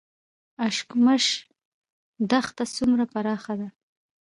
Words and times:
اشکمش 0.67 1.25
دښته 2.29 2.63
څومره 2.77 3.03
پراخه 3.13 3.53
ده؟ 3.59 3.67